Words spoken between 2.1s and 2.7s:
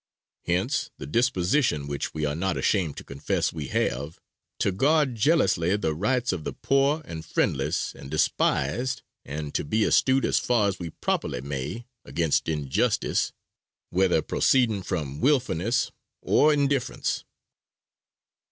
we are not